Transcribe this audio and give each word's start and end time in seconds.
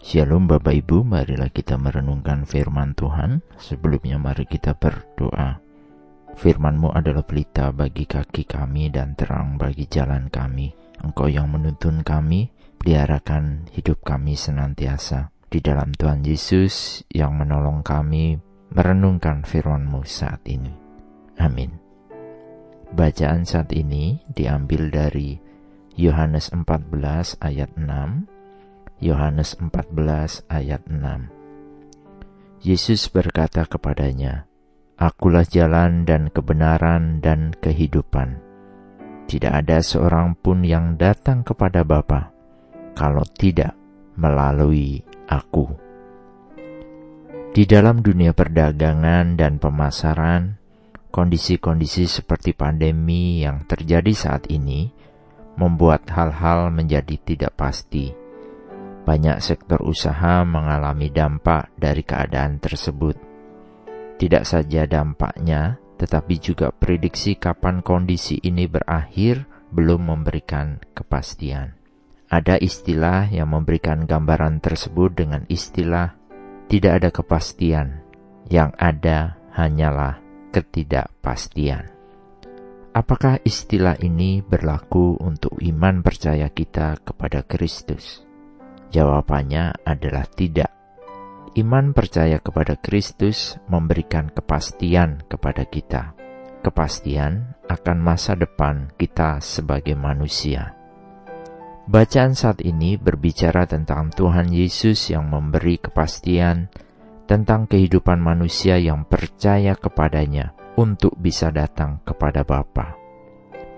Shalom 0.00 0.48
Bapak 0.48 0.72
Ibu, 0.72 1.04
marilah 1.04 1.52
kita 1.52 1.76
merenungkan 1.76 2.48
firman 2.48 2.96
Tuhan. 2.96 3.44
Sebelumnya 3.60 4.16
mari 4.16 4.48
kita 4.48 4.72
berdoa. 4.72 5.60
Firman-Mu 6.40 6.88
adalah 6.96 7.20
pelita 7.20 7.68
bagi 7.68 8.08
kaki 8.08 8.48
kami 8.48 8.88
dan 8.88 9.12
terang 9.12 9.60
bagi 9.60 9.84
jalan 9.92 10.32
kami. 10.32 10.72
Engkau 11.04 11.28
yang 11.28 11.52
menuntun 11.52 12.00
kami, 12.00 12.48
peliharakan 12.80 13.68
hidup 13.76 14.00
kami 14.00 14.40
senantiasa. 14.40 15.36
Di 15.52 15.60
dalam 15.60 15.92
Tuhan 15.92 16.24
Yesus 16.24 17.04
yang 17.12 17.36
menolong 17.36 17.84
kami 17.84 18.40
merenungkan 18.72 19.44
firman-Mu 19.44 20.00
saat 20.08 20.40
ini. 20.48 20.72
Amin. 21.36 21.76
Bacaan 22.96 23.44
saat 23.44 23.68
ini 23.76 24.16
diambil 24.32 24.88
dari 24.88 25.36
Yohanes 26.00 26.56
14 26.56 27.36
ayat 27.44 27.76
6 27.76 28.39
Yohanes 29.00 29.56
14 29.56 30.44
ayat 30.52 30.84
6 30.84 32.60
Yesus 32.60 33.08
berkata 33.08 33.64
kepadanya, 33.64 34.44
Akulah 35.00 35.48
jalan 35.48 36.04
dan 36.04 36.28
kebenaran 36.28 37.24
dan 37.24 37.56
kehidupan. 37.56 38.36
Tidak 39.24 39.48
ada 39.48 39.80
seorang 39.80 40.36
pun 40.36 40.60
yang 40.60 41.00
datang 41.00 41.40
kepada 41.40 41.80
Bapa 41.80 42.28
kalau 42.92 43.24
tidak 43.24 43.72
melalui 44.20 45.00
aku. 45.24 45.72
Di 47.56 47.64
dalam 47.64 48.04
dunia 48.04 48.36
perdagangan 48.36 49.32
dan 49.32 49.56
pemasaran, 49.56 50.60
kondisi-kondisi 51.08 52.04
seperti 52.04 52.52
pandemi 52.52 53.40
yang 53.48 53.64
terjadi 53.64 54.12
saat 54.12 54.52
ini 54.52 54.92
membuat 55.56 56.04
hal-hal 56.12 56.68
menjadi 56.68 57.16
tidak 57.24 57.56
pasti 57.56 58.19
banyak 59.04 59.40
sektor 59.40 59.80
usaha 59.82 60.44
mengalami 60.44 61.08
dampak 61.08 61.72
dari 61.74 62.04
keadaan 62.04 62.60
tersebut. 62.60 63.16
Tidak 64.20 64.44
saja 64.44 64.84
dampaknya, 64.84 65.80
tetapi 65.96 66.40
juga 66.40 66.72
prediksi 66.72 67.36
kapan 67.36 67.80
kondisi 67.80 68.36
ini 68.40 68.68
berakhir 68.68 69.44
belum 69.72 70.12
memberikan 70.12 70.80
kepastian. 70.92 71.76
Ada 72.30 72.62
istilah 72.62 73.26
yang 73.28 73.50
memberikan 73.50 74.06
gambaran 74.06 74.62
tersebut 74.62 75.18
dengan 75.18 75.42
istilah 75.50 76.14
tidak 76.70 77.02
ada 77.02 77.10
kepastian, 77.10 78.06
yang 78.46 78.70
ada 78.78 79.34
hanyalah 79.50 80.22
ketidakpastian. 80.54 81.90
Apakah 82.90 83.42
istilah 83.42 83.98
ini 83.98 84.42
berlaku 84.42 85.18
untuk 85.18 85.58
iman 85.58 86.02
percaya 86.02 86.46
kita 86.50 87.02
kepada 87.02 87.42
Kristus? 87.46 88.29
Jawabannya 88.90 89.86
adalah 89.86 90.26
tidak. 90.26 90.70
Iman 91.54 91.94
percaya 91.94 92.38
kepada 92.38 92.78
Kristus 92.78 93.58
memberikan 93.66 94.30
kepastian 94.30 95.22
kepada 95.26 95.66
kita, 95.66 96.14
kepastian 96.62 97.58
akan 97.66 97.98
masa 98.02 98.38
depan 98.38 98.90
kita 98.98 99.38
sebagai 99.42 99.94
manusia. 99.98 100.74
Bacaan 101.90 102.38
saat 102.38 102.62
ini 102.62 102.94
berbicara 102.94 103.66
tentang 103.66 104.14
Tuhan 104.14 104.54
Yesus 104.54 105.10
yang 105.10 105.26
memberi 105.26 105.82
kepastian 105.82 106.70
tentang 107.26 107.66
kehidupan 107.66 108.18
manusia 108.22 108.78
yang 108.78 109.02
percaya 109.06 109.74
kepadanya 109.74 110.54
untuk 110.78 111.18
bisa 111.18 111.50
datang 111.50 111.98
kepada 112.06 112.46
Bapa. 112.46 112.94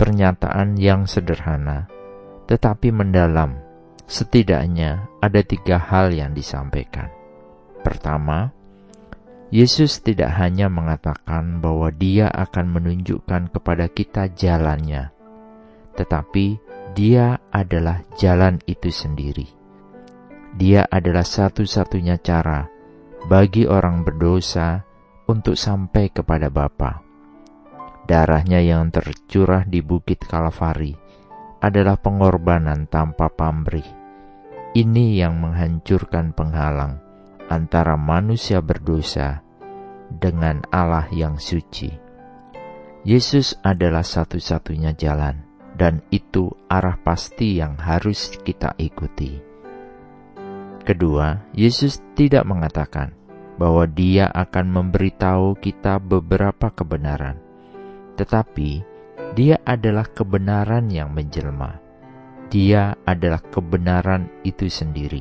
Pernyataan 0.00 0.80
yang 0.80 1.04
sederhana 1.04 1.88
tetapi 2.48 2.88
mendalam 2.88 3.67
Setidaknya 4.08 5.20
ada 5.20 5.44
tiga 5.44 5.76
hal 5.76 6.16
yang 6.16 6.32
disampaikan. 6.32 7.12
Pertama, 7.84 8.48
Yesus 9.52 10.00
tidak 10.00 10.32
hanya 10.40 10.72
mengatakan 10.72 11.60
bahwa 11.60 11.92
Dia 11.92 12.32
akan 12.32 12.72
menunjukkan 12.72 13.52
kepada 13.52 13.84
kita 13.92 14.32
jalannya, 14.32 15.12
tetapi 15.92 16.56
Dia 16.96 17.36
adalah 17.52 18.00
jalan 18.16 18.56
itu 18.64 18.88
sendiri. 18.88 19.44
Dia 20.56 20.88
adalah 20.88 21.28
satu-satunya 21.28 22.16
cara 22.24 22.64
bagi 23.28 23.68
orang 23.68 24.08
berdosa 24.08 24.88
untuk 25.28 25.52
sampai 25.52 26.08
kepada 26.08 26.48
Bapa. 26.48 27.04
Darahnya 28.08 28.64
yang 28.64 28.88
tercurah 28.88 29.68
di 29.68 29.84
Bukit 29.84 30.24
Kalvari 30.24 30.96
adalah 31.60 32.00
pengorbanan 32.00 32.88
tanpa 32.88 33.28
pamrih 33.28 33.97
ini 34.76 35.16
yang 35.16 35.40
menghancurkan 35.40 36.36
penghalang 36.36 37.00
antara 37.48 37.96
manusia 37.96 38.60
berdosa 38.60 39.40
dengan 40.12 40.60
Allah 40.68 41.08
yang 41.08 41.40
suci. 41.40 41.88
Yesus 43.08 43.56
adalah 43.64 44.04
satu-satunya 44.04 44.92
jalan, 44.92 45.40
dan 45.78 46.04
itu 46.12 46.52
arah 46.68 47.00
pasti 47.00 47.56
yang 47.56 47.80
harus 47.80 48.28
kita 48.44 48.76
ikuti. 48.76 49.40
Kedua, 50.84 51.48
Yesus 51.56 52.04
tidak 52.12 52.44
mengatakan 52.44 53.16
bahwa 53.56 53.88
Dia 53.88 54.28
akan 54.28 54.68
memberitahu 54.68 55.56
kita 55.56 55.96
beberapa 55.96 56.68
kebenaran, 56.68 57.40
tetapi 58.20 58.84
Dia 59.32 59.56
adalah 59.64 60.04
kebenaran 60.04 60.92
yang 60.92 61.08
menjelma 61.16 61.87
dia 62.48 62.96
adalah 63.04 63.44
kebenaran 63.44 64.32
itu 64.40 64.72
sendiri. 64.72 65.20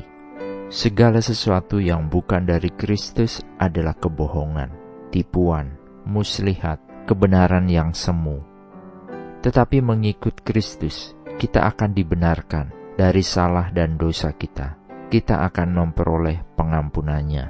Segala 0.72 1.20
sesuatu 1.20 1.80
yang 1.80 2.08
bukan 2.08 2.48
dari 2.48 2.72
Kristus 2.72 3.44
adalah 3.60 3.96
kebohongan, 4.00 4.72
tipuan, 5.12 5.76
muslihat, 6.08 6.80
kebenaran 7.04 7.68
yang 7.68 7.92
semu. 7.92 8.40
Tetapi 9.44 9.80
mengikut 9.84 10.44
Kristus, 10.44 11.16
kita 11.36 11.68
akan 11.68 11.92
dibenarkan 11.92 12.96
dari 12.96 13.24
salah 13.24 13.72
dan 13.76 14.00
dosa 14.00 14.32
kita. 14.32 14.80
Kita 15.08 15.44
akan 15.48 15.70
memperoleh 15.72 16.44
pengampunannya. 16.56 17.46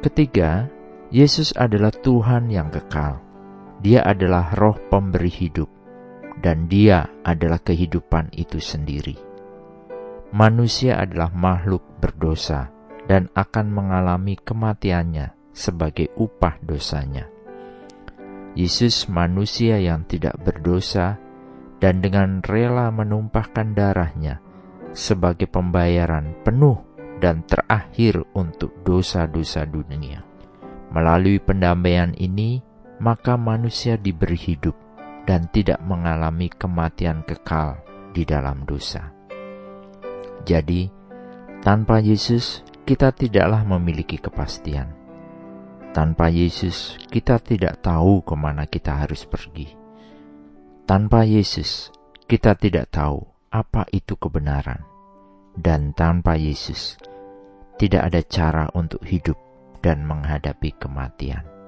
Ketiga, 0.00 0.68
Yesus 1.12 1.52
adalah 1.52 1.92
Tuhan 1.92 2.48
yang 2.48 2.72
kekal. 2.72 3.20
Dia 3.80 4.04
adalah 4.04 4.56
roh 4.56 4.76
pemberi 4.88 5.28
hidup 5.28 5.79
dan 6.40 6.66
Dia 6.66 7.04
adalah 7.22 7.60
kehidupan 7.60 8.32
itu 8.34 8.58
sendiri. 8.58 9.16
Manusia 10.32 10.96
adalah 10.96 11.28
makhluk 11.32 11.84
berdosa 12.00 12.72
dan 13.04 13.28
akan 13.36 13.66
mengalami 13.68 14.38
kematiannya 14.40 15.36
sebagai 15.50 16.14
upah 16.16 16.56
dosanya. 16.62 17.26
Yesus, 18.54 19.06
manusia 19.06 19.78
yang 19.78 20.06
tidak 20.10 20.34
berdosa, 20.42 21.18
dan 21.80 22.02
dengan 22.02 22.42
rela 22.44 22.92
menumpahkan 22.92 23.72
darahnya 23.72 24.42
sebagai 24.92 25.46
pembayaran 25.46 26.34
penuh 26.42 26.82
dan 27.22 27.46
terakhir 27.46 28.26
untuk 28.34 28.74
dosa-dosa 28.82 29.64
dunia. 29.64 30.22
Melalui 30.90 31.38
pendamaian 31.38 32.10
ini, 32.18 32.60
maka 32.98 33.38
manusia 33.38 33.94
diberi 33.94 34.36
hidup 34.36 34.74
dan 35.30 35.46
tidak 35.54 35.78
mengalami 35.86 36.50
kematian 36.50 37.22
kekal 37.22 37.78
di 38.10 38.26
dalam 38.26 38.66
dosa. 38.66 39.14
Jadi, 40.42 40.90
tanpa 41.62 42.02
Yesus, 42.02 42.66
kita 42.82 43.14
tidaklah 43.14 43.62
memiliki 43.62 44.18
kepastian. 44.18 44.90
Tanpa 45.94 46.34
Yesus, 46.34 46.98
kita 47.14 47.38
tidak 47.38 47.78
tahu 47.78 48.26
ke 48.26 48.34
mana 48.34 48.66
kita 48.66 49.06
harus 49.06 49.22
pergi. 49.22 49.70
Tanpa 50.82 51.22
Yesus, 51.22 51.94
kita 52.26 52.58
tidak 52.58 52.90
tahu 52.90 53.22
apa 53.54 53.86
itu 53.94 54.18
kebenaran. 54.18 54.82
Dan 55.54 55.94
tanpa 55.94 56.34
Yesus, 56.34 56.98
tidak 57.78 58.10
ada 58.10 58.20
cara 58.26 58.64
untuk 58.74 59.06
hidup 59.06 59.38
dan 59.78 60.02
menghadapi 60.02 60.74
kematian. 60.74 61.59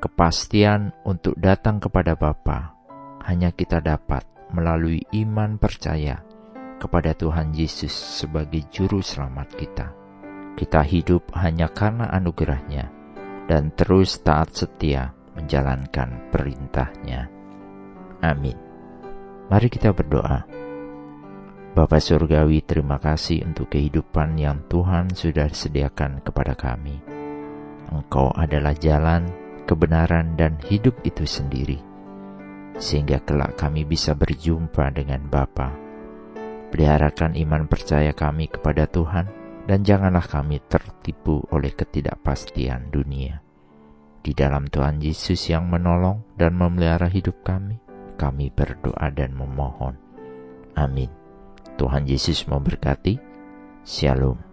Kepastian 0.00 0.96
untuk 1.04 1.36
datang 1.36 1.76
kepada 1.76 2.16
Bapa 2.16 2.72
hanya 3.28 3.52
kita 3.52 3.84
dapat 3.84 4.24
melalui 4.48 5.04
iman 5.12 5.60
percaya 5.60 6.24
kepada 6.80 7.12
Tuhan 7.12 7.52
Yesus 7.52 7.92
sebagai 7.92 8.64
juru 8.72 9.04
selamat 9.04 9.48
kita. 9.60 9.92
Kita 10.56 10.80
hidup 10.88 11.36
hanya 11.36 11.68
karena 11.68 12.08
anugerahnya 12.16 12.88
dan 13.44 13.76
terus 13.76 14.24
taat 14.24 14.56
setia 14.56 15.12
menjalankan 15.36 16.32
perintahnya. 16.32 17.28
Amin. 18.24 18.56
Mari 19.52 19.68
kita 19.68 19.92
berdoa. 19.92 20.48
Bapa 21.76 22.00
Surgawi, 22.00 22.64
terima 22.64 22.96
kasih 22.96 23.44
untuk 23.44 23.68
kehidupan 23.68 24.40
yang 24.40 24.64
Tuhan 24.64 25.12
sudah 25.12 25.52
sediakan 25.52 26.24
kepada 26.24 26.56
kami. 26.56 26.98
Engkau 27.92 28.30
adalah 28.34 28.74
jalan, 28.74 29.39
kebenaran 29.70 30.34
dan 30.34 30.58
hidup 30.66 30.98
itu 31.06 31.22
sendiri, 31.22 31.78
sehingga 32.74 33.22
kelak 33.22 33.54
kami 33.54 33.86
bisa 33.86 34.18
berjumpa 34.18 34.90
dengan 34.90 35.30
Bapa. 35.30 35.70
Peliharakan 36.74 37.38
iman 37.38 37.70
percaya 37.70 38.10
kami 38.10 38.50
kepada 38.50 38.90
Tuhan, 38.90 39.30
dan 39.70 39.86
janganlah 39.86 40.26
kami 40.26 40.58
tertipu 40.66 41.46
oleh 41.54 41.70
ketidakpastian 41.70 42.90
dunia. 42.90 43.38
Di 44.20 44.34
dalam 44.34 44.66
Tuhan 44.66 44.98
Yesus 44.98 45.38
yang 45.46 45.70
menolong 45.70 46.34
dan 46.34 46.58
memelihara 46.58 47.06
hidup 47.06 47.46
kami, 47.46 47.78
kami 48.18 48.50
berdoa 48.50 49.06
dan 49.14 49.38
memohon. 49.38 49.94
Amin. 50.74 51.08
Tuhan 51.78 52.10
Yesus 52.10 52.44
memberkati. 52.50 53.16
Shalom. 53.86 54.49